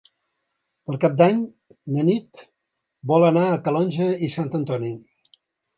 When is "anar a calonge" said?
3.31-4.13